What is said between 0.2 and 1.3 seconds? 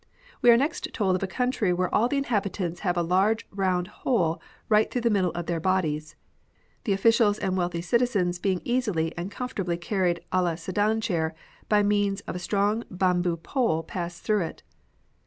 We are next told of a